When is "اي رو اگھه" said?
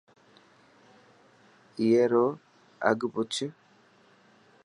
1.79-3.07